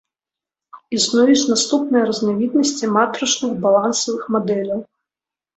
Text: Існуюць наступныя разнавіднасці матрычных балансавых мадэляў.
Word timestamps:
Існуюць 0.99 1.43
наступныя 1.51 2.03
разнавіднасці 2.11 2.89
матрычных 2.97 3.51
балансавых 3.67 4.23
мадэляў. 4.39 4.79